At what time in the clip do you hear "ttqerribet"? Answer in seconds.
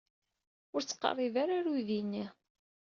0.83-1.37